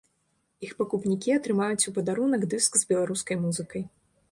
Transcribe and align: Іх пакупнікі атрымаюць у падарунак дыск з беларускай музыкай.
Іх 0.67 0.71
пакупнікі 0.79 1.35
атрымаюць 1.35 1.87
у 1.93 1.95
падарунак 1.99 2.49
дыск 2.55 2.71
з 2.83 2.91
беларускай 2.95 3.37
музыкай. 3.47 3.89